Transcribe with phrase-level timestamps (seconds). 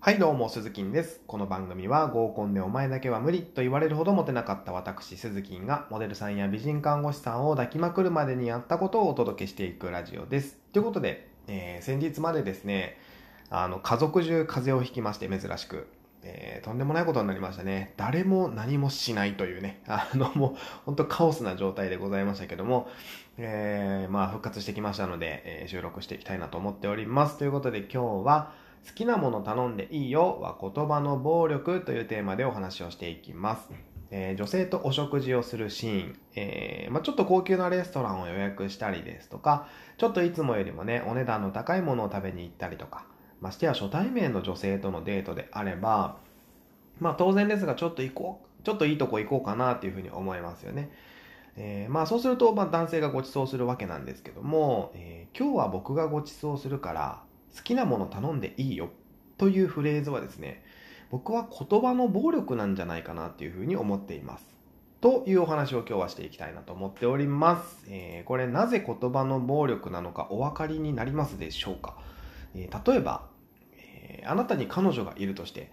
[0.00, 1.20] はいどうも、鈴木です。
[1.26, 10.56] この番組は合コンでお前だけは無理と言われるほどモテなかった私、鈴木がモデルさんや美人看護師さんを抱きまくるまでにやったことをお届けしていくラジオです。
[10.72, 12.96] ということで、えー、先日までですね、
[13.50, 15.88] あの、家族中風邪をひきまして珍しく、
[16.22, 17.92] えー、とんでもないことになりましたね。
[17.96, 20.56] 誰も何もしないというね、 あの、もう、
[20.86, 22.88] 本当カオスな状態でございましたけども、
[23.36, 27.36] えー、まあ、復活してきましたので、えー、収録していきたいなと思っております。
[27.36, 33.68] ということで今日は、好きなもの頼んでいいよは言葉の暴力というテーマでお話をしていきます。
[34.10, 39.68] えー、女性とお食事をするシーン、えー、まあ、ちょっと高級なレストランを予約したりですとか、
[39.98, 43.04] ちょっといつもよりもね、お値段の高いものを食べに行ったりとか、
[43.40, 46.16] ましてや初対面の女性とのデートであれば、
[46.98, 50.90] まあ当然ですが、ちょっと行こう、ちょっといいとこ行こうかなっていうふうに思いますよね。
[51.56, 57.22] えー、まあそうすると、まあ男性がご馳走するわけなんですけども、え今日は僕がご馳走するから、
[57.56, 58.90] 好きなもの頼んでいいよ
[59.36, 60.62] というフレーズはですね、
[61.10, 64.58] 僕は言葉の暴力なんじゃないかなっていうふうに思っています。
[65.00, 67.86] というお話を今日はしていきたいなと思っております。
[67.88, 71.96] えー、これなぜ言葉の暴力なのかお分かりになりますでしょうか、
[72.54, 73.28] えー、例えば、
[73.76, 75.70] えー、あなたに彼女がいるとして、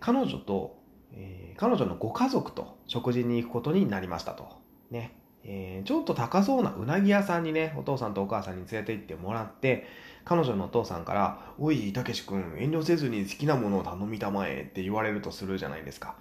[0.00, 0.78] 彼女と、
[1.12, 4.48] え彼女のご家族と食事に行くことになりましたと。
[4.90, 5.19] ね。
[5.44, 9.86] えー、ちょっと高そうなうなぎ屋さんにね、お父さんとお母さんに連れて行ってもらって、
[10.24, 16.16] 彼女のお父さんから、おい、たけし君、遠慮せずに好きなものを頼みたまえって言われるとするじゃないですか。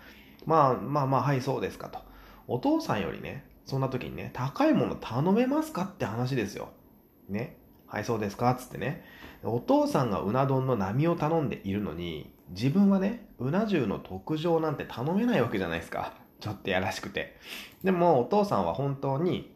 [0.45, 1.99] まあまあまあ、はい、そうですかと。
[2.47, 5.83] お父さんよりね、そんな時にね、高いもの頼めますか？
[5.83, 6.69] って話ですよ。
[7.27, 7.57] ね。
[7.87, 8.55] はい、そうですか？
[8.55, 9.03] つってね。
[9.43, 16.13] お父さんがうな丼の波を頼んでいるのに、自分はね、うな重の特上なんて頼めないわけじゃないですか。
[16.39, 17.37] ちょっとやらしくて。
[17.83, 19.53] でも、お父さんは本当に、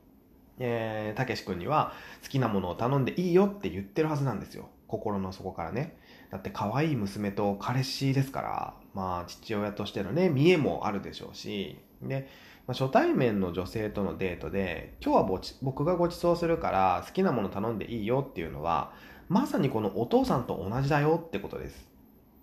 [0.60, 4.70] えー、たけし君には好きなものを頼んでいいよって言ってるはずなんですよ。
[4.88, 5.98] 心の底からね。
[6.30, 12.28] だって可愛い娘と彼氏ですから、まあ父親としてのね、見栄もあるでしょうし、で、
[12.68, 18.94] まあ、初対面の女性とのデートで、今日は僕がご馳走するから好きなもの頼んでいいよっていうのは、
[19.30, 21.88] まさにこのお父さんと同じだよってことです。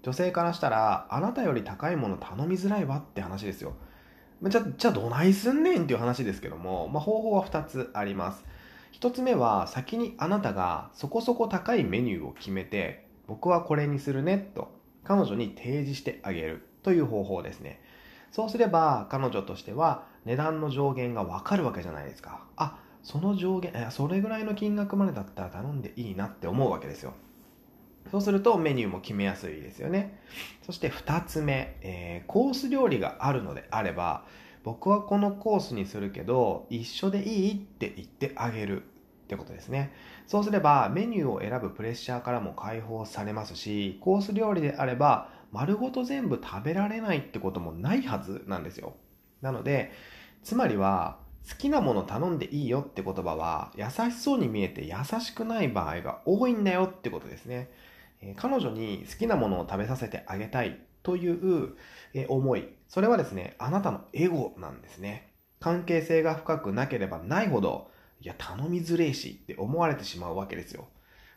[0.03, 3.75] 女性からしたら、あなたより高いもの頼みづらいわって話ですよ。
[4.49, 8.45] じゃ、じゃあどないすんねんっていう話ですけども、まあ、方法は2つあります。
[8.93, 14.73] 1つ目は先にあなたがそこそこ高いメニューを決めて、僕はこれにするねと
[15.05, 17.83] 彼女に提示してあげるという方法ですね。
[18.33, 22.45] そうすれば彼女としては値段の上限がわかるわけじゃないですか。
[22.57, 27.15] あ、その上限、それぐらいの金額までだったら頼んでいいなって思うわけですよ。
[28.11, 30.19] そうするとメニューも決めやすいですよね。
[30.63, 34.25] そして2つ目、えー、コース料理があるのであれば、
[34.65, 38.87] 僕はこのコースにするけど、一緒でいいって言ってあげるっ
[39.29, 39.93] てことですね。
[40.27, 48.95] そうすればメニューを選ぶプレッシャーからも解放されますし、コース料理であれば丸ごと全部食べられないってこともないはずなんですよ。
[49.41, 49.93] なので、
[50.43, 51.19] つまりは
[51.49, 57.71] 好きなもの頼んでいいよって言葉は優しそうに見えて優しくない場合が多いんだよってことですね。
[58.23, 61.77] え彼女に好きなものを食べさせてあげたいという、
[62.13, 62.69] え思い。
[62.89, 65.33] それはですね、あなたのエゴなんですね。
[65.61, 67.91] 関係性が深くなければないほど、
[68.21, 70.89] いや、頼みづれえしって思われてしまうわけですよ。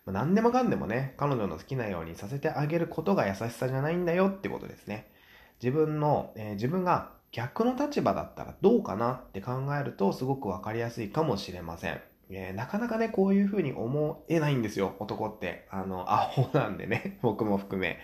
[0.05, 5.07] まあ、何でもかんでもね、彼女の好きなようにさせてあげることが優しさじゃないんだよってことですね。
[5.61, 11.99] 自分の、えー、自分が逆の立場だったらどうかなって考えるとすごくわかりやすいかもしれません。
[12.29, 15.67] えー、なかなかね、こういう風に思えないんですよ、男って。
[15.71, 17.99] あの、 アホなんでね、 僕も含め。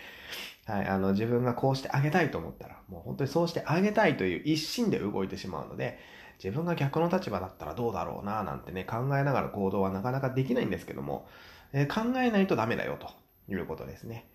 [0.66, 6.00] はい、あの、自分がこうしてあげたいと思ったら、もう本当にそうしてあげたいという一心で動いてしまうので、
[6.44, 11.28] 自分が逆の立場だったらどうだろうな、なんてね、考えながら行動はなかなかできないんですけども、
[11.72, 13.12] えー、考えないとダメだよ、と
[13.52, 14.28] いうことですね。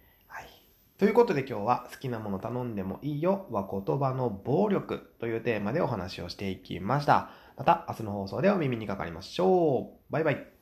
[0.96, 7.30] ということで今日は好きなもの頼んでもいいよは言葉の暴力というテーマでお話をしていきました。
[7.56, 10.12] また明日の放送でお耳にかかりましょう。
[10.12, 10.53] バイバイ。